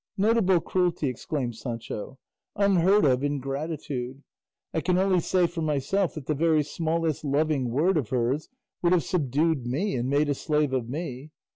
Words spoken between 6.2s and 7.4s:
the very smallest